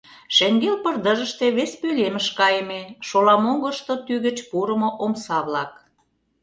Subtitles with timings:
[0.35, 5.71] Шеҥгел пырдыжыште вес пӧлемыш кайыме, шола могырышто тӱгыч пурымо омса-влак.